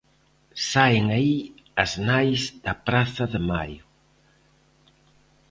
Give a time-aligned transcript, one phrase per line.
[0.69, 1.35] Saen aí
[1.83, 3.83] as Nais da Praza de Maio.